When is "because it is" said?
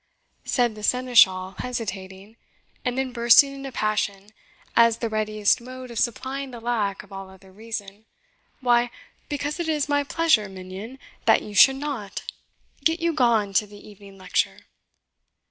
9.29-9.87